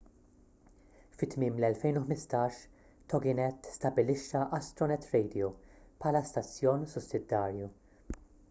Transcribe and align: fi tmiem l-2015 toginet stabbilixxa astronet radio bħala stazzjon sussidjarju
fi 1.17 1.27
tmiem 1.33 1.59
l-2015 1.63 2.57
toginet 3.13 3.69
stabbilixxa 3.75 4.41
astronet 4.61 5.07
radio 5.13 5.53
bħala 5.67 6.23
stazzjon 6.31 6.87
sussidjarju 6.97 7.71